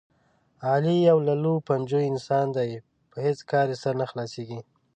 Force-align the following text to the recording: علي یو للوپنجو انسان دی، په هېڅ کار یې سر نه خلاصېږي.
علي 0.69 0.95
یو 1.09 1.17
للوپنجو 1.27 1.99
انسان 2.11 2.45
دی، 2.55 2.71
په 3.11 3.17
هېڅ 3.25 3.39
کار 3.51 3.67
یې 3.71 3.77
سر 3.83 3.93
نه 4.01 4.05
خلاصېږي. 4.11 4.59